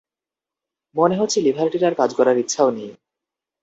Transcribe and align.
মনে 0.95 1.15
হচ্ছে 1.15 1.37
লিভারটির 1.41 1.83
আর 1.87 1.95
কাজ 1.97 2.09
করার 2.17 2.37
ইচ্ছাও 2.37 2.69
নেই। 2.71 2.91